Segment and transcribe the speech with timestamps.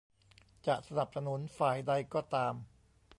[0.67, 2.53] จะสนับสนุนฝ่ายใดก็ตาม